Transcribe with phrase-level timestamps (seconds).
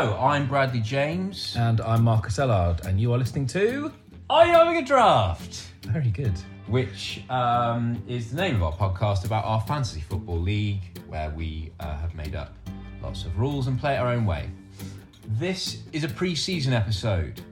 [0.00, 1.54] Hello, I'm Bradley James.
[1.58, 3.92] And I'm Marcus Ellard, and you are listening to.
[4.30, 5.72] Are you having a draft?
[5.82, 6.32] Very good.
[6.68, 11.70] Which um, is the name of our podcast about our fantasy football league, where we
[11.80, 12.54] uh, have made up
[13.02, 14.48] lots of rules and play it our own way.
[15.32, 17.42] This is a pre season episode.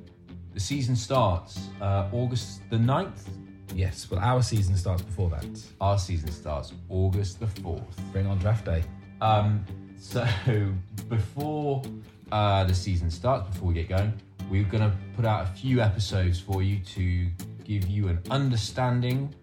[0.55, 3.29] The season starts uh, August the 9th.
[3.75, 5.63] Yes, well, our season starts before that.
[5.83, 7.83] Our season starts August the 4th.
[8.11, 8.85] Bring on draft day.
[9.21, 9.67] Um,
[9.99, 10.27] so
[11.11, 11.83] before
[12.33, 14.13] uh, the season starts, before we get going,
[14.51, 17.29] we're going to put out a few episodes for you to
[17.65, 19.35] give you an understanding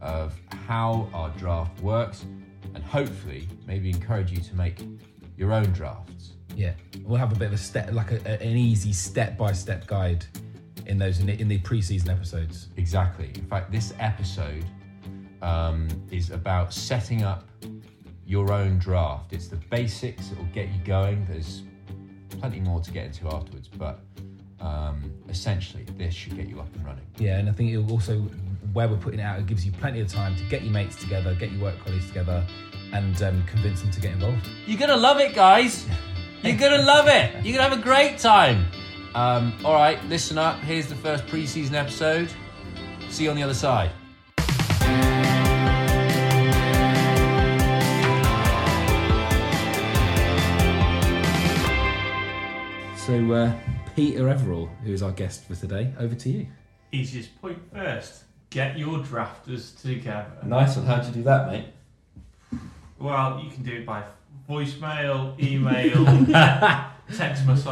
[0.00, 0.34] of
[0.66, 2.24] how our draft works
[2.74, 4.82] and hopefully maybe encourage you to make
[5.36, 6.32] your own drafts.
[6.54, 6.72] Yeah,
[7.04, 9.86] we'll have a bit of a step, like a, a- an easy step by step
[9.86, 10.24] guide
[10.86, 12.68] in those in the, in the pre-season episodes.
[12.76, 13.30] Exactly.
[13.34, 14.64] In fact, this episode
[15.42, 17.48] um, is about setting up
[18.26, 19.32] your own draft.
[19.32, 21.26] It's the basics, it'll get you going.
[21.28, 21.62] There's
[22.40, 24.00] plenty more to get into afterwards, but
[24.60, 27.04] um, essentially, this should get you up and running.
[27.18, 28.28] Yeah, and I think it'll also
[28.72, 30.96] where we're putting it out, it gives you plenty of time to get your mates
[30.96, 32.46] together, get your work colleagues together,
[32.92, 34.48] and um, convince them to get involved.
[34.66, 35.86] You're gonna love it, guys.
[36.42, 37.44] You're gonna love it.
[37.44, 38.66] You're gonna have a great time.
[39.14, 40.60] Um, all right, listen up.
[40.60, 42.32] Here's the first preseason episode.
[43.08, 43.90] See you on the other side.
[53.10, 53.52] So, uh,
[53.96, 56.46] Peter Everall, who is our guest for today, over to you.
[56.92, 58.22] Easiest point first.
[58.50, 60.30] Get your drafters together.
[60.44, 60.86] Nice one.
[60.86, 61.64] How'd you do that, mate?
[63.00, 64.04] Well, you can do it by
[64.48, 66.04] voicemail, email,
[67.16, 67.66] text message,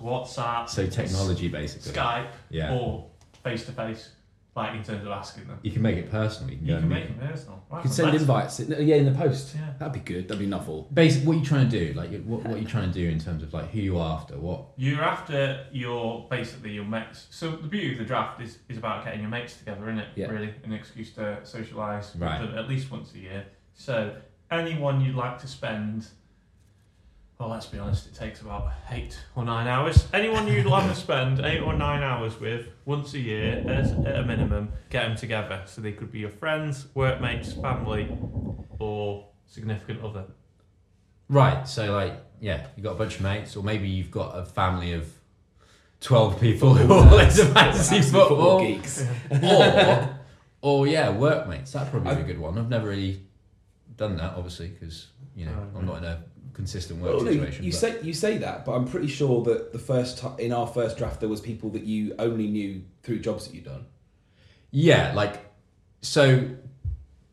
[0.00, 1.92] WhatsApp, So technology, basically.
[1.92, 2.72] Skype, Yeah.
[2.74, 3.10] or
[3.44, 4.08] face to face,
[4.54, 5.58] like in terms of asking them.
[5.62, 6.50] You can make it personal.
[6.52, 7.62] You can, You can make it personal.
[7.70, 8.60] Right, You can send that's- invites.
[8.60, 9.54] Yeah, in the post.
[9.54, 9.72] Yeah.
[9.78, 10.28] That'd be good.
[10.28, 10.88] That'd be novel.
[10.92, 11.94] Basically, what are you trying to do?
[11.94, 14.36] Like, what, what are you trying to do in terms of like who you're after?
[14.38, 14.66] What?
[14.76, 17.28] You're after your basically your mates.
[17.30, 20.08] So the beauty of the draft is, is about getting your mates together, isn't it?
[20.16, 20.26] Yeah.
[20.26, 22.42] Really, an excuse to socialise Right.
[22.54, 23.46] at least once a year.
[23.74, 24.14] So
[24.50, 26.06] anyone you'd like to spend.
[27.42, 30.06] Well, let's be honest, it takes about eight or nine hours.
[30.14, 34.14] Anyone you'd like to spend eight or nine hours with once a year, as, at
[34.14, 35.60] a minimum, get them together.
[35.66, 38.16] So they could be your friends, workmates, family,
[38.78, 40.26] or significant other.
[41.28, 41.66] Right.
[41.66, 44.92] So like, yeah, you've got a bunch of mates, or maybe you've got a family
[44.92, 45.12] of
[46.00, 49.04] twelve people who are all into fantasy football, geeks.
[49.42, 50.16] or,
[50.60, 51.72] or yeah, workmates.
[51.72, 52.56] That'd probably be a good one.
[52.56, 53.20] I've never really
[53.96, 56.22] done that, obviously, because you know I'm not in a
[56.54, 57.64] consistent work Well, situation.
[57.64, 60.66] you say you say that, but I'm pretty sure that the first ti in our
[60.66, 63.86] first draft there was people that you only knew through jobs that you'd done.
[64.70, 65.44] yeah, like
[66.02, 66.38] so.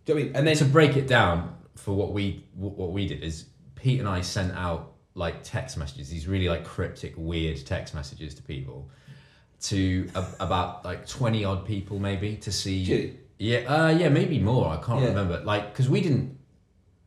[0.06, 0.36] Do you know I mean?
[0.36, 3.46] And then to break it down for what we what we did is
[3.76, 8.34] Pete and I sent out like text messages, these really like cryptic, weird text messages
[8.36, 8.90] to people,
[9.64, 13.16] to a, about like twenty odd people maybe to see.
[13.38, 14.68] Yeah, uh, yeah, maybe more.
[14.68, 15.10] I can't Yeah.
[15.10, 15.42] remember.
[15.44, 16.38] Like, because we didn't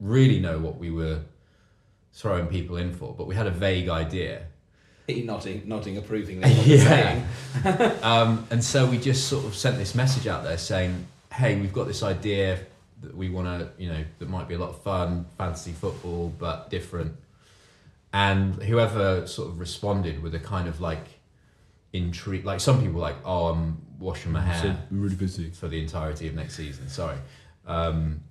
[0.00, 1.20] really know what we were
[2.12, 4.42] throwing people in for, but we had a vague idea.
[5.06, 6.50] he nodding, nodding approvingly.
[6.64, 7.24] yeah.
[7.64, 11.60] you're um, and so we just sort of sent this message out there saying, "Hey,
[11.60, 12.60] we've got this idea
[13.02, 16.32] that we want to, you know, that might be a lot of fun, fantasy football,
[16.38, 17.16] but different.
[18.12, 21.04] and whoever sort of responded with a kind of like
[21.92, 25.50] intrigue, like some people were like, oh, I'm washing my hair really busy.
[25.50, 26.88] for the entirety of next season.
[26.88, 27.16] Sorry.
[27.66, 28.22] Um,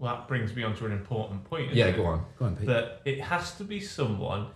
[0.00, 1.72] Well, that brings me on to an important point.
[1.74, 1.96] yeah, it?
[1.96, 2.24] go on.
[2.38, 2.66] Go on, Pete.
[2.66, 4.46] That it has to be someone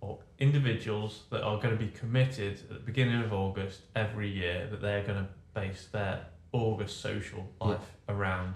[0.00, 4.66] or individuals that are going to be committed at the beginning of August every year
[4.70, 7.78] that they're going to base their August social life
[8.08, 8.54] around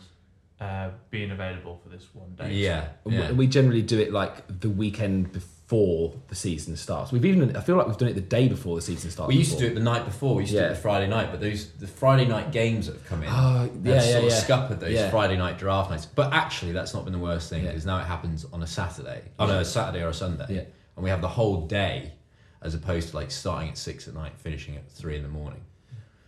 [0.61, 2.53] uh, being available for this one day.
[2.55, 3.29] Yeah, yeah.
[3.31, 7.12] we- We generally do it like the weekend before the season starts.
[7.12, 9.28] We've even, I feel like we've done it the day before the season starts.
[9.28, 10.34] We used to do it the night before.
[10.34, 12.92] We used to do it the Friday night, but those the Friday night games that
[12.96, 15.08] have come in Oh, have yeah, yeah, sort of scuppered those Yeah.
[15.10, 16.04] Friday night draft nights.
[16.04, 17.70] But actually, that's not been the worst thing Yeah.
[17.70, 20.64] because now it happens on a Saturday, on a Saturday or a Sunday, Yeah.
[20.96, 22.12] and we have the whole day
[22.60, 25.62] as opposed to like starting at six at night, finishing at three in the morning.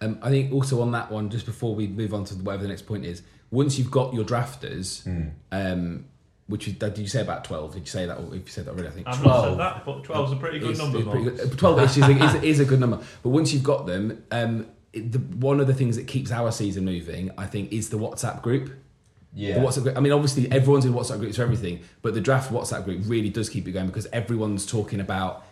[0.01, 2.69] Um, I think also on that one, just before we move on to whatever the
[2.71, 5.29] next point is, once you've got your drafters, Hmm.
[5.53, 6.05] um,
[6.47, 7.73] which is, did you say about twelve?
[7.73, 8.19] Did you say that?
[8.19, 9.45] Or if you said that already, I think I've not twelve.
[9.51, 10.99] said that, but 12 is a pretty good is- number.
[10.99, 11.59] is pretty good.
[11.59, 15.19] Twelve is, is, is a good number, but once you've got them, um, it, the,
[15.19, 18.73] one of the things that keeps our season moving, I think, is the WhatsApp group.
[19.37, 19.97] Yeah, The WhatsApp group.
[19.97, 23.31] I mean, obviously, everyone's in WhatsApp groups for everything, but the draft WhatsApp group really
[23.31, 25.45] does keep it going because everyone's talking about.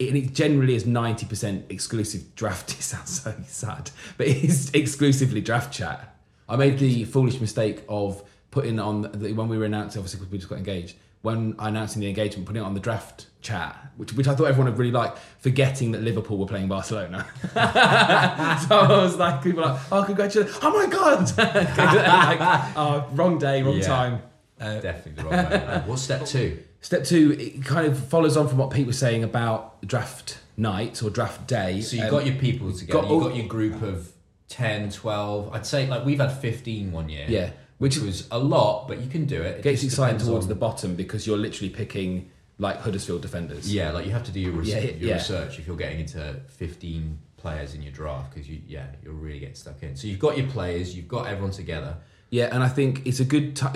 [0.00, 2.72] And it generally is ninety percent exclusive draft.
[2.78, 6.16] It sounds so sad, but it is exclusively draft chat.
[6.48, 10.30] I made the foolish mistake of putting on the, when we were announcing, obviously because
[10.30, 10.94] we just got engaged.
[11.22, 14.46] When I announcing the engagement, putting it on the draft chat, which which I thought
[14.46, 17.24] everyone would really like, forgetting that Liverpool were playing Barcelona.
[17.52, 20.58] so I was like, people were like, oh, congratulations!
[20.62, 21.38] Oh my god!
[21.38, 23.86] like, oh, wrong day, wrong Yeah.
[23.86, 24.22] time.
[24.58, 25.82] definitely the wrong way.
[25.86, 26.58] What's step two?
[26.80, 31.00] Step two, it kind of follows on from what Pete was saying about draft night
[31.02, 31.80] or draft day.
[31.80, 33.00] So you've Um, got your people together.
[33.02, 34.10] got you've got your group of
[34.48, 35.52] 10, 12.
[35.54, 37.26] I'd say like we've had 15 one year.
[37.28, 37.50] Yeah.
[37.82, 39.58] Which was a lot, but you can do it.
[39.58, 43.74] It gets exciting towards on- the bottom because you're literally picking like Huddersfield defenders.
[43.74, 45.14] Yeah, like you have to do your, res- Yeah, your yeah.
[45.14, 49.40] research if you're getting into 15 players in your draft because you, yeah, you'll really
[49.40, 49.96] get stuck in.
[49.96, 51.96] So you've got your players, you've got everyone together.
[52.30, 53.72] Yeah, and I think it's a good time.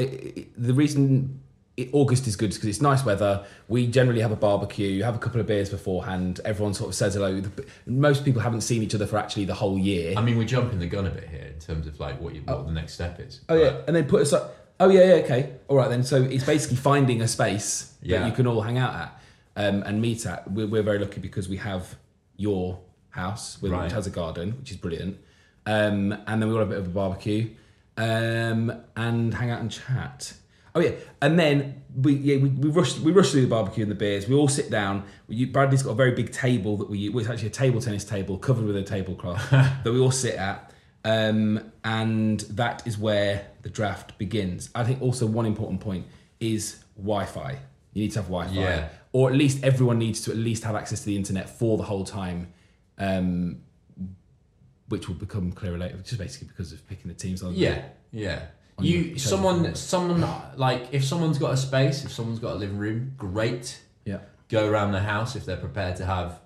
[0.56, 1.40] The reason
[1.76, 3.44] it, August is good because it's nice weather.
[3.68, 6.40] We generally have a barbecue, you have a couple of beers beforehand.
[6.44, 7.40] Everyone sort of says hello.
[7.40, 10.14] The- Most people haven't seen each other for actually the whole year.
[10.16, 12.40] I mean, we're jumping the gun a bit here in terms of like what, you,
[12.42, 13.40] what the next step is.
[13.48, 14.56] Oh yeah, and then put us up.
[14.80, 16.02] Oh yeah, yeah, okay, all right then.
[16.02, 18.20] So it's basically finding a space Yeah.
[18.20, 19.20] that you can all hang out at
[19.56, 20.50] um, and meet at.
[20.50, 21.96] We're, we're very lucky because we have
[22.36, 22.78] your
[23.10, 23.84] house, with, Right.
[23.84, 25.18] which has a garden, which is brilliant.
[25.64, 27.50] Um, and then we all have a bit of a barbecue
[27.96, 30.34] um, and hang out and chat.
[30.76, 30.90] Oh yeah,
[31.22, 34.28] and then we yeah we, we rush we rush through the barbecue and the beers.
[34.28, 35.04] We all sit down.
[35.26, 38.36] We, Bradley's got a very big table that we it's actually a table tennis table
[38.36, 40.70] covered with a tablecloth that we all sit at.
[41.04, 44.68] Um, and that is where the draft begins.
[44.74, 46.04] I think also one important point
[46.40, 47.52] is Wi-Fi.
[47.94, 48.88] You need to have Wi-Fi, Yeah.
[49.12, 51.84] or at least everyone needs to at least have access to the internet for the
[51.84, 52.52] whole time,
[52.98, 53.62] um,
[54.88, 55.96] which will become clearer later.
[55.98, 57.54] Just basically because of picking the teams on.
[57.54, 58.42] Yeah, yeah.
[58.78, 60.20] On You someone someone
[60.56, 63.80] like if someone's got a space, if someone's got a living room, great.
[64.04, 64.18] yeah.
[64.48, 66.38] Go around the house if they're prepared to have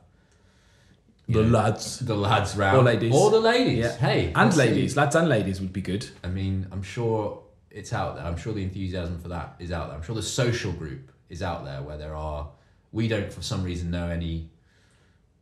[1.29, 3.15] The know, lads the lads round Or ladies.
[3.15, 3.79] or the ladies.
[3.79, 3.97] Yeah.
[3.97, 4.63] Hey, and let's see.
[4.63, 6.07] ladies, lads and ladies would be good.
[6.25, 8.25] I mean, I'm sure it's out there.
[8.25, 9.97] I'm sure the enthusiasm for that is out there.
[9.97, 12.49] I'm sure the social group is out there where there are.
[12.93, 14.51] We don't, for some reason, know any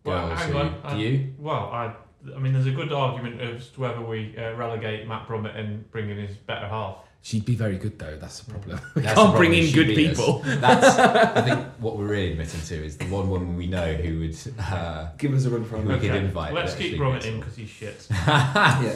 [0.05, 0.40] Well, girls.
[0.40, 0.73] hang on.
[0.73, 1.35] Do I- you?
[1.38, 1.95] Well, I,
[2.34, 5.90] I mean, there's a good argument as to whether we uh, relegate Matt Brummett and
[5.90, 6.98] bring in his better half.
[7.22, 8.16] She'd be very good though.
[8.16, 8.80] That's the problem.
[8.94, 10.16] We That's the can't bring in she good beat us.
[10.16, 10.40] people.
[10.44, 14.20] That's, I think, what we're really admitting to is the one woman we know who
[14.20, 14.37] would.
[14.58, 17.40] Uh, Give us a run for We could invite, Let's but keep actually Brummett in
[17.40, 18.06] because he's shit.
[18.26, 18.94] yeah.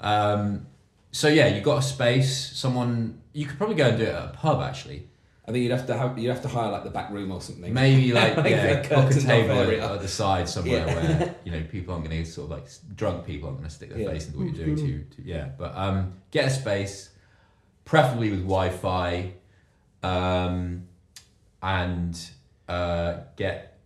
[0.00, 0.66] um,
[1.12, 2.52] so yeah, you've got a space.
[2.56, 5.08] Someone you could probably go and do it at a pub actually.
[5.48, 7.40] I think you'd have to have you'd have to hire like the back room or
[7.40, 7.72] something.
[7.72, 9.94] Maybe like Like yeah, the book a curtains off table area.
[9.94, 10.94] at the side somewhere Yeah.
[10.94, 13.74] where you know people aren't going to sort of like drunk people aren't going to
[13.74, 14.10] stick their Yeah.
[14.10, 15.48] face into what you're doing to, to yeah.
[15.56, 17.10] But um, get a space,
[17.86, 19.32] preferably with Wi-Fi,
[20.02, 20.86] um,
[21.62, 22.30] and
[22.68, 23.78] uh, get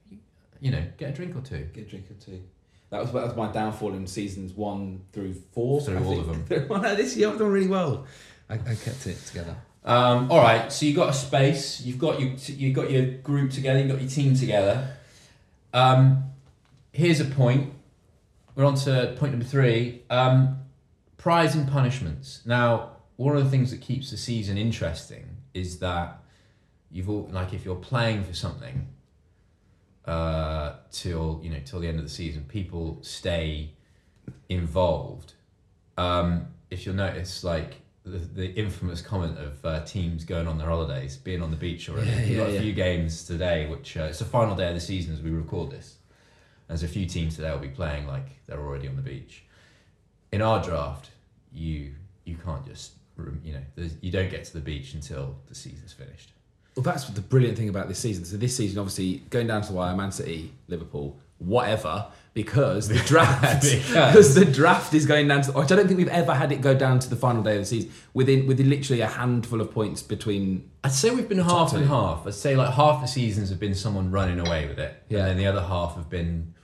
[0.60, 1.68] you know get a drink or two.
[1.72, 2.42] Get a drink or two.
[2.90, 5.80] That was that was my downfall in seasons one through four.
[5.80, 6.50] Through I all think.
[6.50, 6.82] of them.
[6.96, 8.06] this year I've done really well.
[8.50, 9.56] I, I kept it together.
[9.84, 13.50] Um, all right, so you've got a space, you've got your you've got your group
[13.50, 14.96] together, you have got your team together.
[15.72, 16.24] Um,
[16.92, 17.72] here's a point.
[18.54, 20.02] We're on to point number three.
[20.08, 20.58] Um,
[21.16, 22.42] prize and punishments.
[22.44, 25.24] Now, one of the things that keeps the season interesting
[25.54, 26.22] is that
[26.90, 28.86] you've all like if you're playing for something
[30.04, 33.70] uh, till you know till the end of the season, people stay
[34.48, 35.34] involved.
[35.98, 40.68] Um, if you'll notice, like the, the infamous comment of uh, teams going on their
[40.68, 42.10] holidays, being on the beach already.
[42.10, 42.60] Yeah, We've yeah, got a yeah.
[42.60, 45.70] few games today, which uh, it's the final day of the season as we record
[45.70, 45.96] this.
[46.68, 49.44] There's a few teams today will be playing like they're already on the beach.
[50.32, 51.10] In our draft,
[51.52, 51.92] you
[52.24, 52.92] you can't just
[53.44, 56.32] you know you don't get to the beach until the season's finished.
[56.74, 58.24] Well, that's the brilliant thing about this season.
[58.24, 62.94] So this season, obviously, going down to the wire, Man City, Liverpool, whatever, because the
[63.06, 64.34] draft, Because.
[64.34, 65.52] the draft is going down to.
[65.52, 67.62] Which I don't think we've ever had it go down to the final day of
[67.62, 70.70] the season within within literally a handful of points between.
[70.84, 72.26] I'd say we've been half and half.
[72.26, 75.18] I'd say like half the seasons have been someone running away with it, Yeah.
[75.20, 76.54] and then the other half have been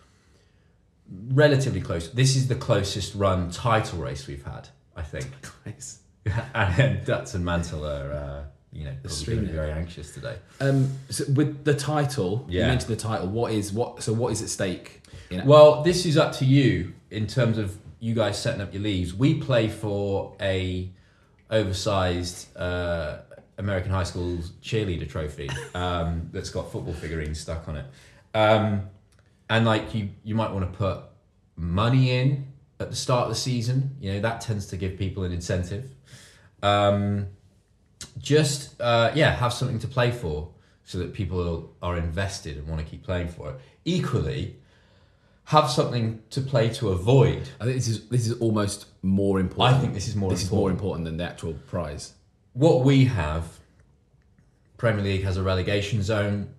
[1.33, 2.09] relatively close.
[2.09, 5.27] This is the closest run title race we've had, I think.
[6.55, 9.47] and then Dutz and Mantle are, uh, you know, probably going to Extremely.
[9.47, 10.37] be very anxious today.
[10.61, 12.67] Um, so with the title, you Yeah.
[12.69, 13.27] mentioned the title.
[13.29, 14.03] What is what?
[14.03, 15.03] So what is at stake?
[15.31, 15.45] You know?
[15.47, 19.13] Well, this is up to you in terms of you guys setting up your leagues.
[19.15, 20.91] We play for a
[21.51, 23.19] oversized uh,
[23.57, 27.87] American high school cheerleader trophy um, that's got football figurines stuck on it,
[28.35, 28.89] um,
[29.51, 31.01] and like you, you might want to put
[31.57, 32.47] money in
[32.79, 33.97] at the start of the season.
[34.01, 35.91] You know that tends to give people an incentive.
[36.63, 37.29] Um,
[38.19, 40.51] just uh, yeah, have something to play for
[40.85, 43.57] so that people are invested and want to keep playing for it.
[43.85, 44.57] Equally,
[45.45, 47.49] have something to play to avoid.
[47.61, 49.77] I think this is this is almost more important.
[49.77, 50.79] I think this is more This is more important.
[50.79, 52.15] important than the actual prize.
[52.53, 53.45] What we have,
[54.77, 56.55] Premier League has a relegation zone.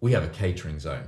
[0.00, 1.04] We have a catering zone.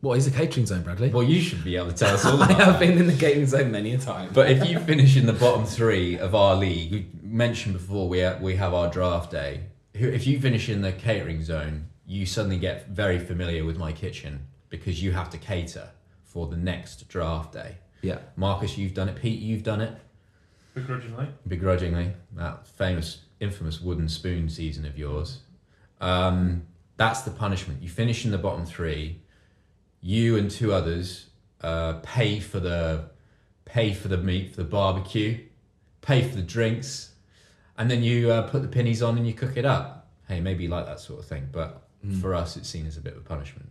[0.00, 1.08] What is a catering zone, Bradley?
[1.08, 2.80] Well, you should be able to tell us all I about have that.
[2.80, 4.30] been in the catering zone many a time.
[4.32, 8.20] But if you finish in the bottom three of our league, we mentioned before we
[8.20, 9.62] ha- we have our draft day.
[9.94, 14.46] If you finish in the catering zone, you suddenly get very familiar with my kitchen
[14.68, 15.88] because you have to cater
[16.22, 17.76] for the next draft day.
[18.02, 19.16] yeah, Marcus, you've done it.
[19.16, 19.92] Pete, you've done it
[20.74, 21.28] Begrudgingly.
[21.48, 22.12] begrudgingly.
[22.34, 25.38] That famous, infamous wooden spoon season of yours.
[26.02, 26.66] Um,
[26.98, 27.82] that's the punishment.
[27.82, 29.20] You finish in the bottom three.
[30.06, 31.26] You and two others
[31.62, 33.10] uh, pay for the
[33.64, 35.40] pay for the meat for the barbecue,
[36.00, 37.10] pay for the drinks,
[37.76, 40.06] and then you uh, put the pennies on and you cook it up.
[40.28, 41.82] Hey, maybe you like that sort of thing, but
[42.20, 43.68] for us, it's seen as a bit of a punishment.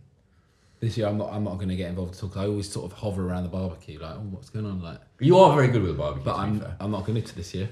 [0.80, 1.32] this year I'm not.
[1.32, 3.44] I'm not going to get involved at all because I always sort of hover around
[3.44, 4.98] the barbecue, like, oh, what's going on, like.
[5.20, 6.24] You are very good with the barbecue.
[6.24, 6.62] But I'm.
[6.80, 7.70] I'm not going to this year.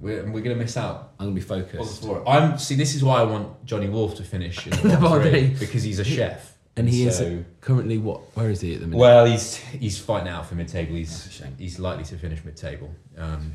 [0.00, 1.12] we're, we're going to miss out.
[1.20, 2.04] I'm going to be focused.
[2.26, 2.74] I'm see.
[2.74, 5.46] This is why I want Johnny Wolf to finish in the The bottom bottom three,
[5.54, 5.66] three.
[5.66, 8.20] because he's a chef, And he so, is currently what?
[8.34, 8.98] Where is he at the minute?
[8.98, 10.94] Well, he's he's fighting out for mid-table.
[10.94, 13.52] He's he's likely to finish mid-table um,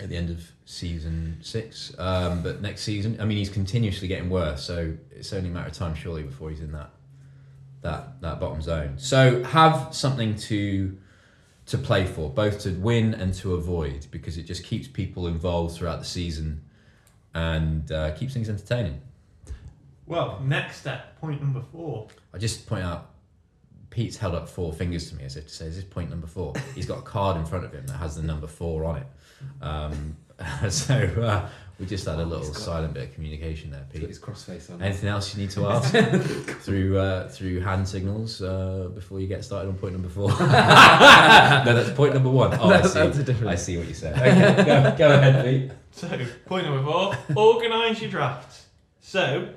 [0.00, 1.92] at the end of season six.
[1.98, 4.62] Um, but next season, I mean, he's continuously getting worse.
[4.62, 6.90] So it's only a matter of time, surely, before he's in that
[7.80, 8.94] that that bottom zone.
[8.96, 10.96] So have something to
[11.66, 15.76] to play for, both to win and to avoid, because it just keeps people involved
[15.76, 16.62] throughout the season
[17.34, 19.00] and uh, keeps things entertaining.
[20.12, 22.08] Well, next step, point number four.
[22.34, 23.12] I just point out
[23.88, 26.26] Pete's held up four fingers to me as if to say, "Is this point number
[26.26, 26.52] four?
[26.74, 29.06] He's got a card in front of him that has the number four on it.
[29.62, 30.16] Um,
[30.68, 31.48] so uh,
[31.80, 34.02] we just had a little silent bit of communication there, Pete.
[34.02, 34.82] his crossface on.
[34.82, 35.90] Anything else you need to ask
[36.60, 40.28] through uh, through hand signals uh, before you get started on point number four?
[40.28, 40.34] no,
[41.74, 42.52] that's point number one.
[42.60, 42.98] Oh, I That's- see.
[42.98, 44.14] that's a different- I see what you said.
[44.18, 45.70] Okay, go, go ahead, Pete.
[45.92, 46.06] So,
[46.44, 48.60] point number four, organise your draft.
[49.00, 49.48] So,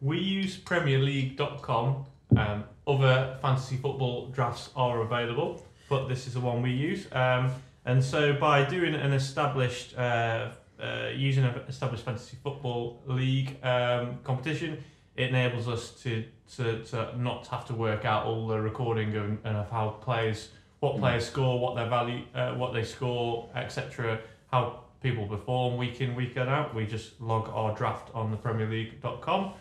[0.00, 2.04] we use PremierLeague.com.
[2.36, 7.06] Um, other fantasy football drafts are available, but this is the one we use.
[7.12, 7.50] Um,
[7.84, 10.50] and so, by doing an established, uh,
[10.80, 14.82] uh, using an established fantasy football league um, competition,
[15.16, 16.24] it enables us to,
[16.56, 20.50] to, to not have to work out all the recording and, and of how players,
[20.80, 24.20] what players score, what their value, uh, what they score, etc.
[24.52, 26.74] How people perform week in, week out.
[26.74, 29.54] We just log our draft on the PremierLeague.com.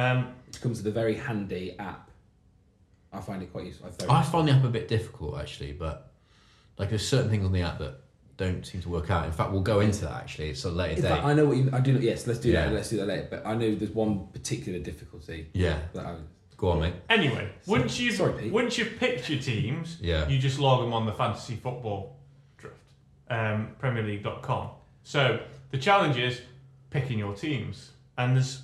[0.00, 2.10] Um, It comes with a very handy app.
[3.12, 3.88] I find it quite useful.
[3.88, 6.12] I very I find the app a bit difficult actually, but
[6.78, 7.94] like there's certain things on the app that
[8.36, 9.26] don't seem to work out.
[9.26, 10.50] In fact, we'll go into that actually.
[10.50, 11.08] It's a later In date.
[11.08, 11.70] fact, I know what you.
[11.72, 11.92] I do.
[11.98, 12.66] Yes, let's do Yeah.
[12.66, 12.74] that.
[12.74, 13.26] Let's do that later.
[13.30, 16.16] But I know there's one particular difficulty yeah, that I.
[16.56, 16.94] go on, mate.
[17.10, 18.52] anyway, once you've Sorry, Pete.
[18.52, 20.26] once you've picked your teams, Yeah.
[20.28, 22.16] you just log them on the fantasy football
[22.58, 22.76] draft,
[23.28, 24.70] um, PremierLeague.com.
[25.02, 25.40] So
[25.72, 26.40] the challenge is
[26.90, 28.62] picking your teams, and there's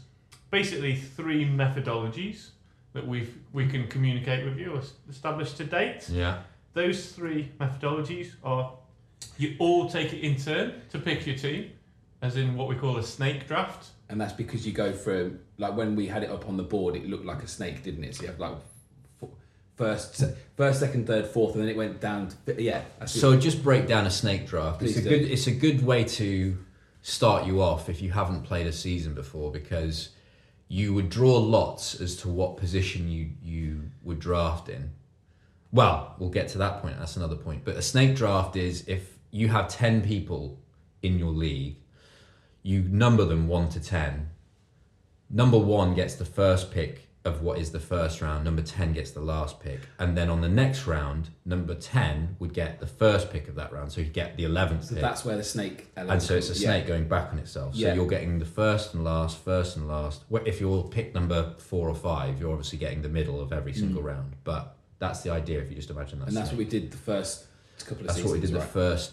[0.50, 2.50] basically three methodologies
[2.92, 6.08] that we've we can communicate with you established to date.
[6.08, 6.42] Yeah.
[6.72, 8.72] Those three methodologies are
[9.38, 11.70] you all take it in turn to pick your team,
[12.22, 13.88] as in what we call a snake draft.
[14.08, 16.96] And that's because you go from like when we had it up on the board,
[16.96, 18.14] it looked like a snake, didn't it?
[18.14, 18.56] So you have like
[19.76, 20.24] first,
[20.56, 22.28] first, second, third, fourth, and then it went down.
[22.46, 22.82] To, yeah.
[23.06, 24.82] So just break down a snake draft.
[24.82, 25.08] It's a do.
[25.08, 25.22] good.
[25.22, 26.56] It's a good way to
[27.02, 30.10] start you off if you haven't played a season before because
[30.68, 34.90] you would draw lots as to what position you you would draft in.
[35.72, 36.98] Well, we'll get to that point.
[36.98, 37.64] That's another point.
[37.64, 40.58] But a snake draft is if you have 10 people
[41.02, 41.76] in your league,
[42.62, 44.30] you number them 1 to 10.
[45.28, 49.10] Number 1 gets the first pick of what is the first round, number 10 gets
[49.10, 49.80] the last pick.
[49.98, 53.72] And then on the next round, number 10 would get the first pick of that
[53.72, 53.92] round.
[53.92, 55.02] So he'd get the 11th So pick.
[55.02, 55.88] that's where the snake.
[55.96, 56.88] and so it's a snake yeah.
[56.88, 57.74] going back on itself.
[57.74, 57.94] So Yeah.
[57.94, 60.22] you're getting the first and last, first and last.
[60.46, 64.02] If you're pick number four or five, you're obviously getting the middle of every single
[64.02, 64.34] round.
[64.44, 66.26] But that's the idea if you just imagine that.
[66.26, 66.28] Mm.
[66.28, 67.46] And that's what we did the first
[67.80, 68.30] couple of That's seasons.
[68.32, 68.60] what we did right?
[68.62, 69.12] the first.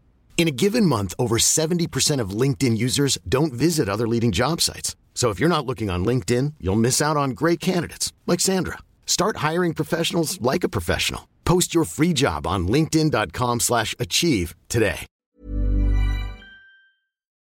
[0.37, 4.95] In a given month, over 70% of LinkedIn users don't visit other leading job sites.
[5.13, 8.79] So if you're not looking on LinkedIn, you'll miss out on great candidates like Sandra.
[9.05, 11.27] Start hiring professionals like a professional.
[11.45, 15.05] Post your free job on linkedin.com/achieve slash achieve today.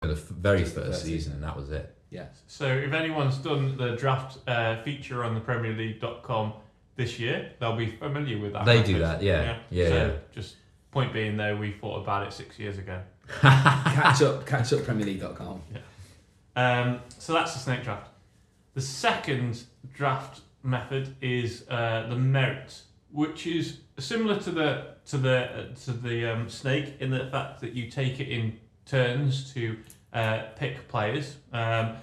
[0.03, 1.95] The very first season, and that was it.
[2.11, 2.43] Yes.
[2.47, 6.55] So if anyone's done the draft uh, feature on the Premier League.com
[6.97, 8.65] this year, they'll be familiar with that.
[8.65, 8.93] They method.
[8.93, 9.59] do that, yeah.
[9.71, 10.13] Yeah, so yeah.
[10.33, 10.57] just
[10.91, 13.01] point being though, we thought about it six years ago.
[13.41, 15.63] catch up, catch up PremierLeague.com.
[16.57, 18.11] Um, so that's the snake draft.
[18.75, 25.39] The second draft method is uh, the merit, which is similar to the to the
[25.39, 29.77] uh, to the um, snake in the fact that you take it in turns to
[30.13, 31.37] uh, pick players.
[31.53, 31.97] Um,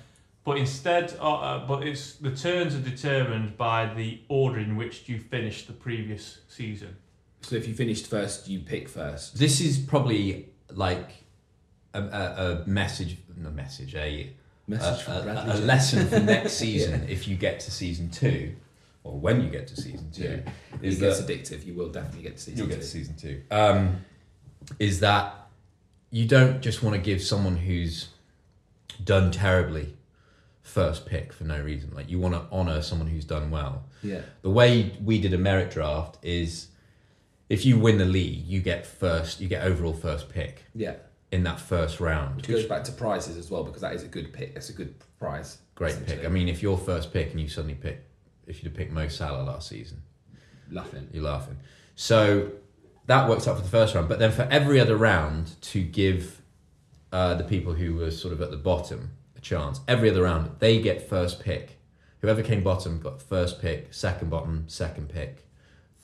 [0.44, 5.10] but instead, uh, uh, but it's the turns are determined by the order in which
[5.10, 6.96] you finished the previous season.
[7.46, 9.38] So if you finished first, you pick first.
[9.38, 11.10] This is probably like
[11.94, 14.32] a, a, a message, no message, a
[14.68, 17.06] Message a, a- a lesson for next season.
[17.08, 18.56] If you get to season two,
[19.04, 20.42] or when you get to season two,
[20.82, 21.64] It is gets that addictive.
[21.68, 22.74] You will definitely get to season you'll two.
[22.74, 23.42] get to season two.
[23.52, 23.98] Um,
[24.80, 25.36] is that
[26.10, 28.08] you don't just want to give someone who's
[29.04, 29.94] done terribly
[30.64, 31.94] first pick for no reason.
[31.94, 33.84] Like you want to honor someone who's done well.
[34.02, 34.22] Yeah.
[34.42, 36.70] The way we did a merit draft is
[37.50, 40.96] if you win the league, you get first, you get overall first pick Yeah.
[41.32, 42.38] in that first round.
[42.38, 44.54] Which goes back to prizes as well because that is a good pick.
[44.54, 45.60] That's a good prize.
[45.76, 46.26] Great pick.
[46.26, 48.04] I mean, if you're first pick and you suddenly pick,
[48.48, 50.02] if you'd have picked Mo Salah last season,
[50.72, 51.08] laughing.
[51.12, 51.58] you're laughing.
[51.96, 52.52] So
[53.08, 54.08] that works out for the first round.
[54.10, 56.42] But then for every other round, to give
[57.12, 60.52] uh, the people who were sort of at the bottom a chance, every other round,
[60.60, 61.78] they get first pick.
[62.22, 65.45] Whoever came bottom got first pick, second bottom, second pick,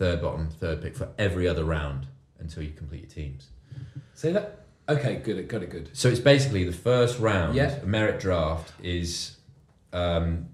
[0.01, 2.07] third bottom, third pick for every other round
[2.39, 3.49] until you complete your teams.
[4.15, 4.65] Say that.
[4.89, 5.89] Okay, good, good, good.
[5.93, 7.75] So it's basically the first round, Yeah.
[7.83, 9.37] a merit draft is
[9.93, 10.47] um,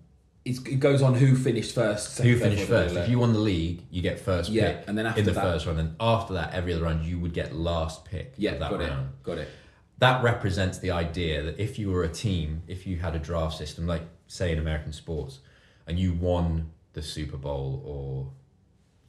[0.44, 2.16] It's, it goes on who finished first.
[2.16, 2.96] second, who finished first.
[2.96, 5.32] If you won the league, you get first Yeah, pick and then after in the
[5.32, 5.80] that- first round.
[5.80, 8.80] And after that, every other round, you would get last pick yeah, of that got
[8.82, 9.10] round.
[9.14, 9.48] it, got it.
[10.00, 13.58] That represents the idea that if you were a team, if you had a draft
[13.58, 15.40] system, like say in American sports,
[15.88, 18.32] and you won the Super Bowl or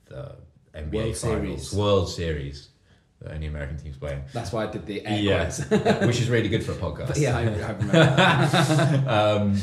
[0.09, 0.37] the
[0.75, 1.75] NBA World Finals, Series.
[1.75, 2.69] World Series,
[3.21, 4.23] that only American teams playing.
[4.33, 5.19] That's why I did the air
[5.71, 7.19] Yeah, which is really good for a podcast.
[7.21, 7.87] yeah, I, I remember.
[7.93, 9.09] that.
[9.09, 9.61] um,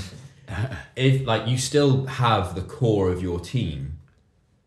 [0.95, 3.99] if like you still have the core of your team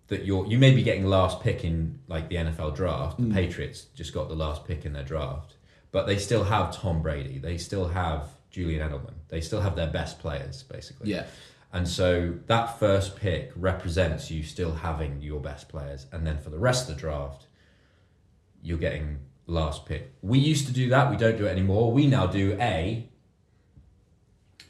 [0.08, 3.20] that you're you may be getting last pick in like the NFL draft.
[3.20, 3.28] Mm.
[3.28, 5.54] The Patriots just got the last pick in their draft,
[5.92, 7.38] but they still have Tom Brady.
[7.38, 9.14] They still have Julian Edelman.
[9.28, 11.10] They still have their best players basically.
[11.10, 11.26] yeah,
[11.72, 16.50] And so that first pick represents you still having your best players, and then for
[16.50, 17.46] the rest of the draft,
[18.62, 20.12] you're getting last pick.
[20.22, 21.10] We used to do that.
[21.10, 21.92] We don't do it anymore.
[21.92, 23.08] We now do a.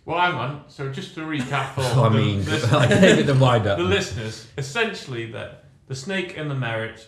[0.04, 0.64] Well, hang on.
[0.68, 3.78] So just to recap for I the mean, listeners- I gave it the wind up.
[3.84, 7.06] the listeners, essentially that the snake and the merit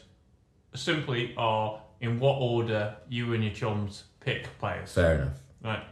[0.74, 4.92] simply are in what order you and your chums pick players.
[4.92, 5.40] Fair enough.
[5.64, 5.82] Right.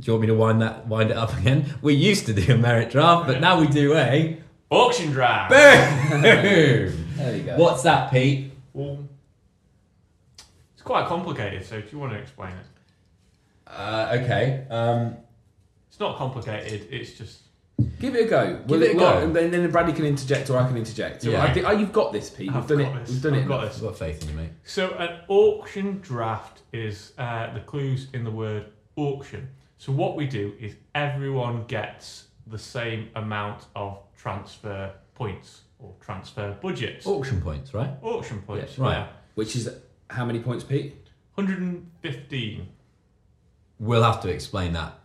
[0.00, 1.74] Do you want me to wind that wind it up again?
[1.82, 4.38] We used to do a merit draft, but now we do a
[4.70, 5.50] Auction draft.
[5.50, 7.04] boom.
[7.18, 7.56] There you go.
[7.56, 8.52] What's that, Pete?
[8.72, 8.98] Well,
[10.74, 12.66] it's quite complicated, so do you want to explain it?
[13.66, 14.64] Uh, okay.
[14.70, 15.16] Um,
[15.88, 17.40] It's not complicated, it's just.
[18.00, 18.60] Give it a go.
[18.66, 19.24] Give it a well, go.
[19.26, 21.22] And then, then Bradley can interject or I can interject.
[21.22, 21.42] So Yeah.
[21.44, 22.48] I think, oh, you've got this, Pete.
[22.48, 23.00] We've I've done got it.
[23.00, 23.10] this.
[23.10, 23.48] We've done I've it.
[23.48, 23.76] got this.
[23.76, 24.50] I've got faith in you, mate.
[24.64, 29.48] So, an auction draft is uh, the clues in the word auction.
[29.78, 36.56] So, what we do is everyone gets the same amount of transfer points or transfer
[36.60, 37.06] budgets.
[37.06, 37.90] Auction points, right?
[38.02, 38.92] Auction points, Yeah, right.
[38.98, 39.06] yeah.
[39.36, 39.70] Which is
[40.10, 40.96] how many points, Pete?
[41.34, 42.68] 115.
[43.78, 44.98] We'll have to explain that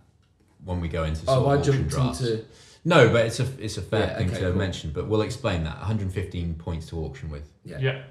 [0.65, 2.21] when we go into oh, sort Oh, of I auction jumped drafts.
[2.21, 2.45] into.
[2.86, 4.57] No, but it's a it's a fair Yeah, thing okay, to cool.
[4.57, 4.89] mention.
[4.91, 5.77] But we'll explain that.
[5.77, 7.47] 115 points to auction with.
[7.63, 7.77] Yeah.
[7.79, 8.01] Yeah.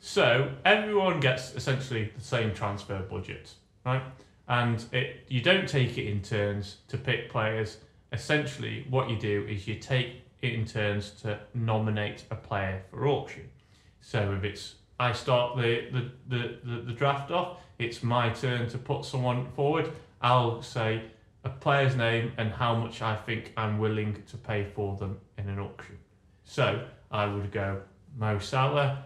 [0.00, 3.52] So everyone gets essentially the same transfer budget,
[3.84, 4.02] right?
[4.48, 7.78] And it you don't take it in turns to pick players.
[8.12, 13.06] Essentially, what you do is you take it in turns to nominate a player for
[13.06, 13.48] auction.
[14.00, 18.68] So if it's I start the the, the, the, the draft off, it's my turn
[18.70, 19.92] to put someone forward.
[20.22, 21.02] I'll say
[21.44, 25.48] a player's name and how much I think I'm willing to pay for them in
[25.48, 25.98] an auction.
[26.44, 27.82] So I would go
[28.16, 29.04] Mo Salah,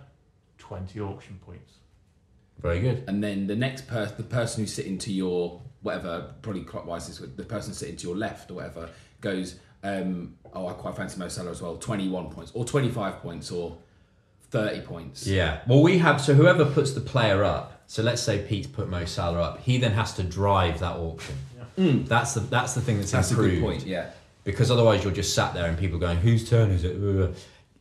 [0.59, 1.82] 20 auction points.
[2.62, 3.05] Very good.
[3.09, 7.18] And then the next person, the person who's sitting to your whatever, probably clockwise is
[7.18, 8.88] the person sitting to your left or whatever,
[9.20, 13.51] goes, um, oh, I quite fancy Mo Salah as well, 21 points or 25 points
[13.51, 13.77] or
[14.51, 15.27] 30 points.
[15.27, 15.61] Yeah.
[15.66, 17.83] Well, we have so whoever puts the player up.
[17.87, 19.61] So let's say Pete's put Mo Salah up.
[19.61, 21.35] He then has to drive that auction.
[21.77, 21.92] Yeah.
[22.05, 24.11] That's the that's the thing that's, That's a good point, yeah.
[24.44, 26.96] Because otherwise you're just sat there and people going, whose turn is it?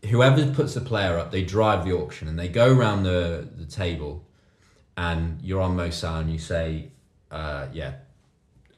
[0.09, 3.65] Whoever puts the player up, they drive the auction and they go around the, the
[3.65, 4.23] table
[4.97, 6.91] and you're on Mo Salah and you say,
[7.31, 7.93] uh, yeah,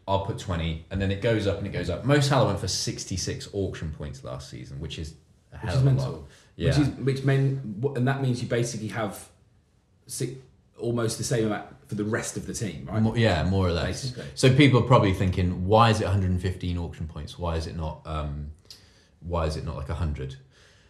[0.07, 0.85] I'll put 20.
[0.91, 2.05] And then it goes up and it goes up.
[2.05, 5.15] Mo Salah went for 66 auction points last season, which is
[5.51, 6.11] a hell Which is of a mental.
[6.11, 6.21] lot.
[6.55, 6.67] Yeah.
[6.69, 9.27] Which is which mean and that means you basically have
[10.07, 10.33] six,
[10.79, 13.01] almost the same amount for the rest of the team, right?
[13.01, 14.03] More, yeah, more or less.
[14.03, 14.25] Basically.
[14.35, 17.39] So people are probably thinking, why is it 115 auction points?
[17.39, 18.01] Why is it not?
[18.05, 18.51] Um,
[19.21, 20.35] why is it not like 100?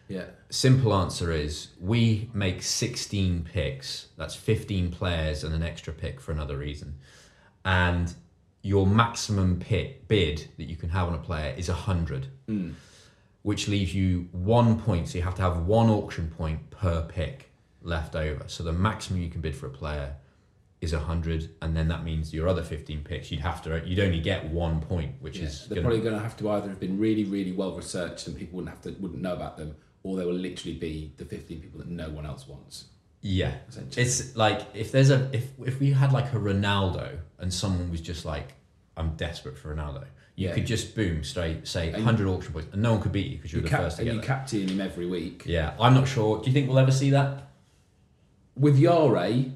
[0.08, 0.24] Yeah.
[0.50, 4.08] Simple answer is we make 16 picks.
[4.16, 6.98] That's 15 players and an extra pick for another reason.
[7.64, 8.14] And
[8.62, 12.70] your maximum pit bid that you can have on a player is 100, hmm.
[13.42, 15.08] which leaves you one point.
[15.08, 17.50] So you have to have one auction point per pick
[17.82, 18.44] left over.
[18.46, 20.16] So the maximum you can bid for a player
[20.80, 24.20] is 100 and then that means your other 15 picks you'd have to you'd only
[24.20, 26.78] get one point which Yeah, is they're gonna- probably going to have to either have
[26.78, 30.16] been really, really well researched and people wouldn't have to wouldn't know about them, or
[30.16, 32.84] they will literally be the fifteen people that no one else wants.
[33.22, 33.54] Yeah,
[33.96, 38.00] it's like if there's a if if we had like a Ronaldo and someone was
[38.02, 38.52] just like,
[38.96, 40.04] I'm desperate for Ronaldo,
[40.36, 40.54] you Yeah.
[40.54, 43.36] could just boom straight say And- 100 auction points and no one could beat you
[43.38, 45.44] because you You the cap- first to and get you captain him every week.
[45.46, 46.38] Yeah, I'm not sure.
[46.42, 47.48] Do you think we'll ever see that?
[48.56, 49.46] With Yare,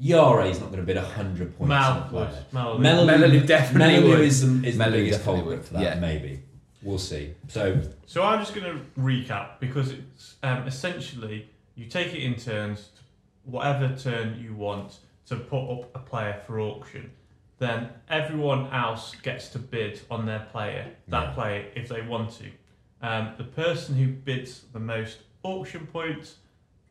[0.00, 2.26] Yara is not going to bid 100 points on a Mal player.
[2.26, 2.52] would.
[2.52, 2.80] Mal would.
[2.82, 4.20] Melody, Melody definitely Melody would.
[4.22, 5.82] is the, is the biggest definitely culprit would, for that.
[5.82, 5.94] yeah.
[6.00, 6.42] Maybe
[6.82, 7.34] we'll see.
[7.48, 12.34] So So I'm just going to recap because it's um, essentially you take it in
[12.36, 12.90] turns,
[13.44, 17.10] whatever turn you want to put up a player for auction.
[17.58, 21.34] Then everyone else gets to bid on their player, that Yeah.
[21.34, 22.46] player, if they want to.
[23.02, 26.36] Um, the person who bids the most auction points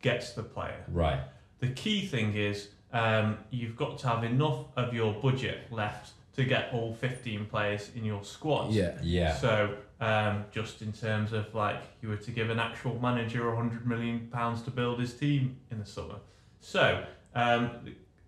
[0.02, 0.84] gets the player.
[0.88, 1.19] right,
[1.60, 6.45] The key thing is um, you've got to have enough of your budget left to
[6.45, 8.71] get all 15 players in your squad.
[8.71, 12.97] yeah, yeah, So, um, just in terms of like you were to give an actual
[13.02, 16.15] manager a hundred million pounds to build his team in the summer.
[16.62, 17.04] So,
[17.36, 17.71] um,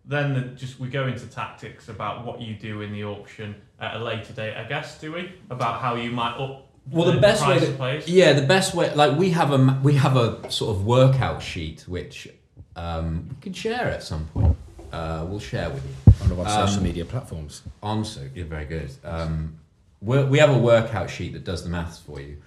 [0.03, 3.95] then the, just we go into tactics about what you do in the auction at
[3.95, 4.99] a later date, I guess.
[4.99, 6.67] Do we about how you might up?
[6.91, 8.03] Well, the best way to-?
[8.07, 11.85] Yeah, the best way, like we have a we have a sort of workout sheet
[11.87, 12.27] which
[12.75, 14.57] um, we can share at some point.
[14.91, 17.61] Uh, we'll share with you on our Um, social media platforms.
[17.81, 18.91] on so you're very good.
[19.03, 19.57] Um,
[20.01, 22.37] we're, we have a workout sheet that does the maths for you.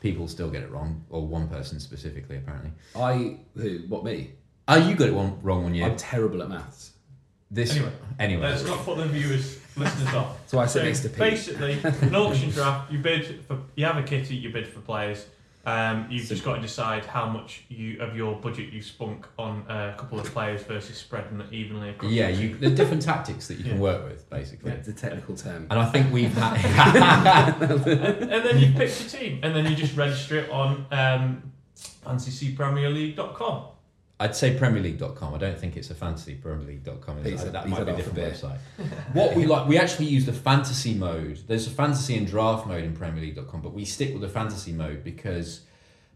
[0.00, 2.72] People still get it wrong, or one person specifically, apparently.
[2.94, 4.32] I who what me?
[4.68, 5.86] Oh, you got it one, wrong one year.
[5.86, 6.92] I'm terrible at maths.
[7.50, 8.42] This Anyway, anyway.
[8.50, 10.38] Let's not put the viewers, listeners off.
[10.48, 11.18] So I sit So next to Pete.
[11.18, 15.26] basically, an auction draft, you bid for, you have a kitty, you bid for players.
[15.66, 19.64] Um, you've just got to decide how much you of your budget you spunk on
[19.68, 22.12] a couple of players versus spreading it evenly across.
[22.12, 22.58] Yeah, the you, team.
[22.60, 23.80] there's different tactics that you can Yeah.
[23.80, 24.72] work with, basically.
[24.72, 25.66] It's a technical term.
[25.70, 27.58] And I think we've had.
[27.62, 31.52] and then you pick your team, and then you just register it on um,
[32.06, 33.64] fantasypremierleague.com.
[34.20, 35.34] I'd say PremierLeague.com.
[35.34, 37.26] I don't think it's a fantasy PremierLeague.com.
[37.26, 38.58] Is a- that might be a different website.
[39.12, 41.40] what we like, we actually use the fantasy mode.
[41.46, 45.02] There's a fantasy and draft mode in PremierLeague.com, but we stick with the fantasy mode
[45.02, 45.62] because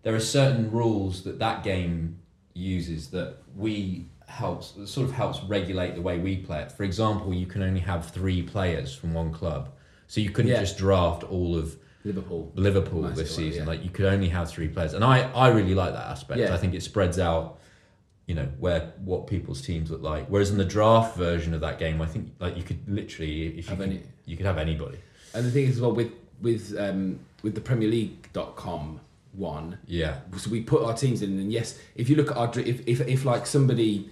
[0.04, 2.18] there are certain rules that that game
[2.54, 6.70] uses that we helps sort of helps regulate the way we play it.
[6.70, 9.70] For example, you can only have three players from one club,
[10.06, 10.61] so you couldn't Yeah.
[10.61, 12.52] just draft all of Liverpool.
[12.54, 13.62] Liverpool this season.
[13.62, 13.68] yeah.
[13.68, 16.38] Like you could only have three players, and I I really like that aspect.
[16.40, 16.54] Yeah.
[16.54, 17.58] I think it spreads out,
[18.28, 20.26] you know, where what people's teams look like.
[20.28, 23.64] Whereas in the draft version of that game, I think like you could literally if
[23.64, 24.98] you Have could, any- you could have anybody.
[25.34, 29.00] And the thing is, well, with with um, with the Premier League.com
[29.32, 32.50] one, Yeah, so we put our teams in, and yes, if you look at our
[32.60, 34.10] if if, if like somebody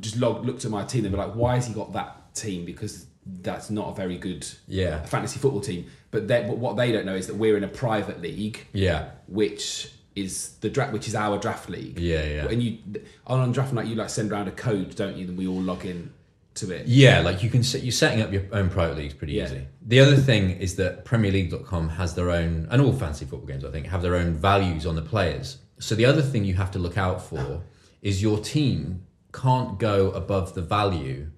[0.00, 2.64] just log, looked at my team, they'd be like, why has he got that team?
[2.64, 3.06] Because
[3.42, 5.86] that's not a very good yeah, fantasy football team.
[6.10, 9.92] But but what they don't know is that we're in a private league, yeah, which
[10.16, 11.98] is the draft, which is our draft league.
[11.98, 12.46] yeah, yeah.
[12.48, 12.78] And you
[13.26, 15.26] on, on draft night, you like send around a code, don't you?
[15.26, 16.12] Then we all log in
[16.54, 16.86] to it.
[16.86, 19.44] Yeah, like you can set, you're setting up your own private leagues pretty Yeah.
[19.46, 19.66] easy.
[19.86, 23.70] The other thing is that PremierLeague.com has their own, and all fancy football games I
[23.70, 25.58] think have their own values on the players.
[25.78, 27.62] So the other thing you have to look out for
[28.02, 31.28] is your team can't go above the value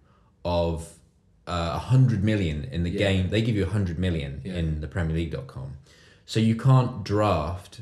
[0.44, 0.94] of
[1.46, 2.98] uh, 100 million in the Yeah.
[2.98, 3.28] game.
[3.30, 4.54] They give you a 100 million Yeah.
[4.54, 5.74] in the PremierLeague.com.
[6.24, 7.80] So you can't draft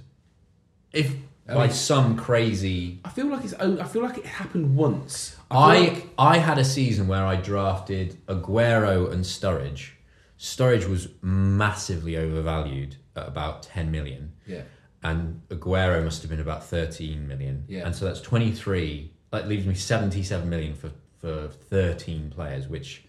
[0.93, 1.15] if
[1.47, 3.55] by some crazy I feel like it's.
[3.55, 5.37] I feel like it happened once.
[5.51, 9.91] I, I like- I had a season where I drafted Aguero and Sturridge.
[10.39, 14.33] Sturridge was massively overvalued at about 10 million.
[14.47, 14.63] yeah.
[15.03, 17.65] And Aguero must have been about 13 million.
[17.69, 17.87] Yeah.
[17.87, 19.11] And so that's 23.
[19.31, 23.05] That leaves me 77 million for, for 13 players, which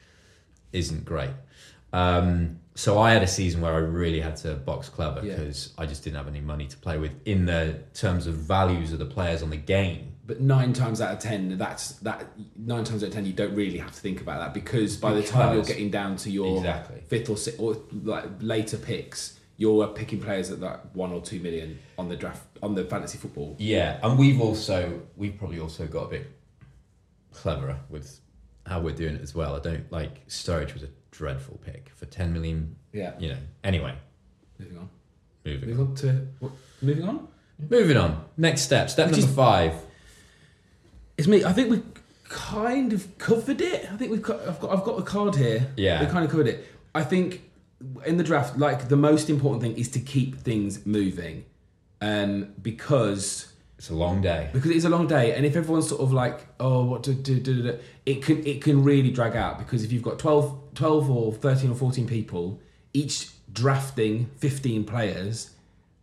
[0.71, 1.31] isn't great.
[1.91, 5.35] Um, so I had a season where I really had to box clever Yeah.
[5.35, 8.93] because I just didn't have any money to play with in the terms of values
[8.93, 10.07] of the players on the game.
[10.25, 12.27] But nine times out of ten, that's that.
[12.55, 15.11] Nine times out of ten, you don't really have to think about that because by
[15.13, 17.01] the time you're getting down to your Exactly.
[17.07, 21.39] fifth or sixth or like later picks, you're picking players at that one or two
[21.41, 23.55] million on the draft on the fantasy football.
[23.59, 26.27] Yeah, and we've also we've probably also got a bit
[27.33, 28.19] cleverer with
[28.65, 29.55] how we're doing it as well.
[29.55, 32.75] I don't like Sturridge was a dreadful pick for ten million.
[32.93, 33.13] Yeah.
[33.19, 33.37] You know.
[33.63, 33.93] Anyway,
[34.59, 34.89] Moving on.
[35.45, 35.87] moving Moving on.
[35.89, 37.27] on to what, moving on.
[37.69, 38.25] Moving on.
[38.37, 38.89] Next step.
[38.89, 39.73] Step Which number is- five.
[41.17, 41.43] It's me.
[41.43, 41.83] I think we
[42.29, 43.87] kind of covered it.
[43.91, 44.39] I think we've got.
[44.47, 44.71] I've got.
[44.71, 45.67] I've got a card here.
[45.77, 45.99] Yeah.
[46.03, 46.65] We kind of covered it.
[46.95, 47.41] I think
[48.05, 51.45] in the draft, like the most important thing is to keep things moving,
[52.01, 53.50] um, because
[53.81, 54.47] It's a long day.
[54.53, 57.39] because it's a long day, and if everyone's sort of like, oh, what to do,
[57.39, 60.75] do, do, do, it can it can really drag out because if you've got 12,
[60.75, 62.59] 12 or thirteen or fourteen people,
[62.93, 65.55] each drafting fifteen players,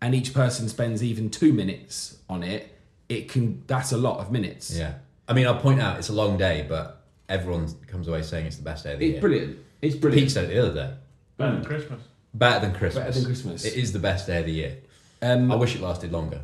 [0.03, 2.77] and each person spends even two minutes on it,
[3.09, 4.77] it can that's a lot of minutes.
[4.77, 4.95] Yeah.
[5.29, 8.57] I mean, I'll point out it's a long day, but everyone comes away saying it's
[8.57, 9.21] the best day of the It's year.
[9.21, 9.59] brilliant.
[9.83, 10.31] It's Pete brilliant.
[10.33, 10.95] said it the other day.
[11.37, 12.01] Better than Christmas.
[12.35, 13.05] Better than Christmas.
[13.05, 13.65] Better than Christmas.
[13.65, 14.79] It is the best day of the year.
[15.23, 16.41] Um, I wish it lasted longer.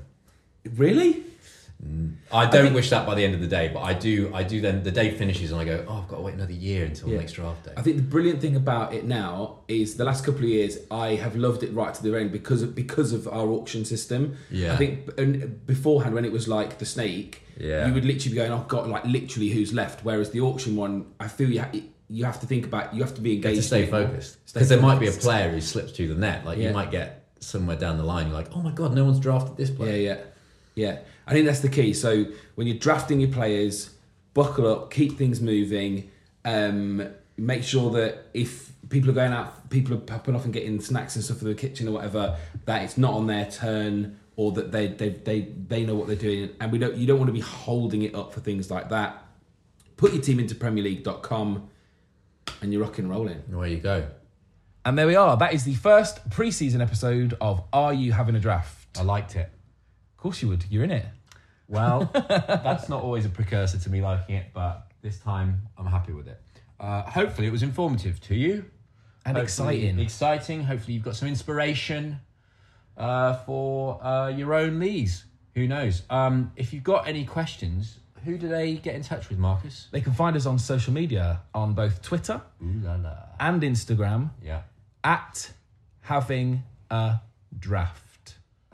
[0.77, 1.23] Really?
[1.85, 2.15] Mm.
[2.33, 4.31] I don't think- wish that by the end of the day, but I do.
[4.33, 4.61] I do.
[4.61, 7.09] Then the day finishes, and I go, "Oh, I've got to wait another year until
[7.09, 7.15] Yeah.
[7.17, 10.25] the next draft day." I think the brilliant thing about it now is the last
[10.25, 13.27] couple of years I have loved it right to the end because of because of
[13.29, 14.37] our auction system.
[14.51, 14.73] Yeah.
[14.73, 17.87] I think and beforehand when it was like the snake, Yeah.
[17.89, 20.05] you would literally be going, "Oh God!" Like literally, who's left?
[20.05, 21.71] Whereas the auction one, I feel you ha-
[22.09, 23.57] you have to think about you have to be engaged.
[23.57, 26.47] to stay focused because there might be a player who slips through the net.
[26.47, 26.69] Like Yeah.
[26.69, 28.29] you might get somewhere down the line.
[28.29, 30.21] You're like, "Oh my god, no one's drafted this player." yeah, yeah.
[31.27, 31.95] I think that's the key.
[31.95, 33.91] So when you're drafting your players,
[34.35, 36.11] buckle up, keep things moving.
[36.45, 40.81] Um, make sure that if people are going out, people are popping off and getting
[40.81, 44.53] snacks and stuff for the kitchen or whatever, that it's not on their turn or
[44.53, 46.51] that they they they, they know what they're doing.
[46.61, 49.25] And we don't you don't want to be holding it up for things like that.
[49.97, 51.69] Put your team into PremierLeague.com
[52.61, 53.43] and you're rocking and rolling.
[53.47, 54.07] And away you go.
[54.85, 55.37] And there we are.
[55.37, 58.99] That is the first pre-season episode of Are You Having a Draft?
[58.99, 59.54] I liked it.
[60.25, 60.65] Of course you would.
[60.71, 61.05] You're in it.
[61.69, 66.15] Well, that's not always a precursor to me liking it, but this time I'm happy
[66.15, 66.41] with it.
[66.81, 68.65] Uh, hopefully, it was informative to you
[69.27, 69.99] And Hopefully exciting.
[69.99, 70.65] Exciting.
[70.65, 72.21] Hopefully, you've got some inspiration
[72.97, 75.27] uh, for uh, your own leagues.
[75.57, 76.05] Who knows?
[76.09, 79.89] Um, if you've got any questions, who do they get in touch with, Marcus?
[79.93, 83.15] They can find us on social media on both Twitter Ooh la la.
[83.39, 84.63] and Instagram Yeah.
[85.05, 85.53] at
[86.01, 87.17] having a
[87.59, 88.01] draft.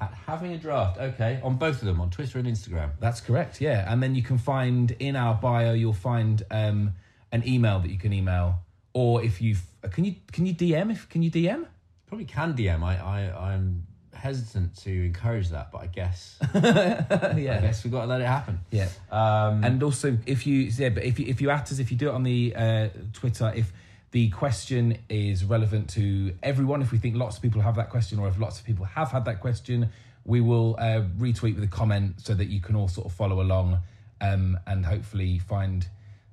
[0.00, 2.90] At having a draft, okay, on both of them, on Twitter and Instagram.
[3.00, 3.90] That's correct, yeah.
[3.92, 6.94] And then you can find in our bio, you'll find um,
[7.32, 8.60] an email that you can email,
[8.94, 9.56] or if you
[9.90, 11.66] can you can you DM if can you DM?
[12.06, 12.82] Probably can DM.
[12.82, 18.02] I, I I'm hesitant to encourage that, but I guess yeah, I guess we've got
[18.02, 18.60] to let it happen.
[18.70, 18.88] yeah.
[19.10, 21.96] Um, And also, if you yeah, but if you if you at us, if you
[21.96, 23.72] do it on the uh, Twitter, if
[24.12, 28.18] the question is relevant to everyone, if we think lots of people have that question,
[28.18, 29.90] or if lots of people have had that question,
[30.24, 33.40] we will uh, retweet with a comment so that you can all sort of follow
[33.40, 33.78] along
[34.20, 35.86] um, and hopefully find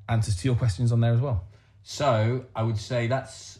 [0.10, 1.46] answers to your questions on there as well.
[1.84, 3.60] So I would say that's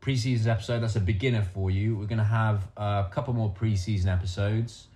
[0.00, 0.80] preseason episode.
[0.80, 1.96] That's a beginner for you.
[1.96, 4.86] We're going to have a couple more preseason episodes.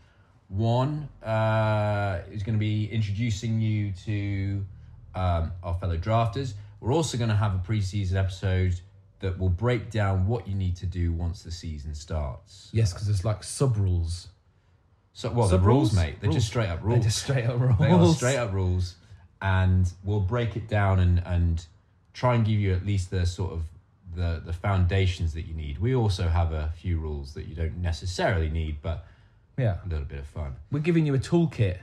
[0.49, 4.65] One uh, is going to be introducing you to
[5.15, 6.55] um, our fellow drafters.
[6.81, 8.81] We're also going to have a preseason episode
[9.21, 12.69] that will break down what you need to do once the season starts.
[12.73, 14.29] Yes, because there's like sub rules.
[15.15, 15.95] So, well, the rules, rules?
[15.95, 16.37] mate, they're Rules.
[16.37, 16.97] just straight up rules.
[17.01, 17.79] They're just straight up rules.
[17.79, 18.97] They are straight up rules,
[19.41, 21.65] and we'll break it down and and
[22.13, 23.63] try and give you at least the sort of
[24.15, 25.79] the the foundations that you need.
[25.79, 29.07] We also have a few rules that you don't necessarily need, but
[29.57, 30.57] Yeah, a little bit of fun.
[30.71, 31.79] we're giving you a toolkit,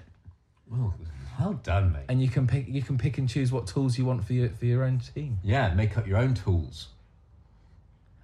[0.70, 0.94] Well,
[1.40, 2.06] well done, mate.
[2.10, 4.50] and you can pick you can pick and choose what tools you want for your
[4.50, 5.40] for your own team.
[5.44, 6.88] Yeah, make up your own tools.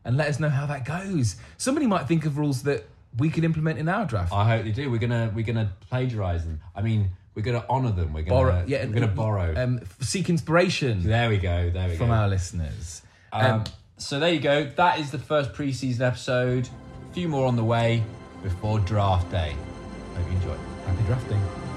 [0.06, 1.36] and let us know how that goes.
[1.58, 2.86] Somebody might think of rules that
[3.18, 4.32] we could implement in our draft.
[4.34, 4.90] I hope they do.
[4.90, 6.62] We're gonna we're gonna plagiarize them.
[6.76, 8.14] I mean, we're gonna honor them.
[8.14, 9.56] We're gonna Borrow, yeah, we're gonna borrow.
[9.62, 11.70] Um, seek inspiration there we go.
[11.70, 11.98] There we go.
[11.98, 12.14] from go.
[12.14, 13.02] our listeners.
[13.32, 13.64] Um, Um,
[13.98, 14.66] so there you go.
[14.76, 16.70] That is the first preseason episode.
[17.10, 18.04] A few more on the way
[18.44, 19.56] before draft day.
[20.16, 20.58] Hope you enjoy.
[20.86, 21.69] happy drafting.